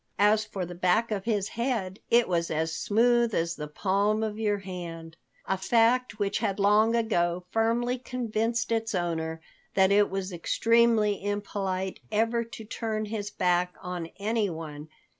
[0.17, 4.39] As for the back of his head, it was as smooth as the palm of
[4.39, 9.41] your hand, a fact which had long ago firmly convinced its owner
[9.75, 14.87] that it was extremely impolite ever to turn his back on anyone.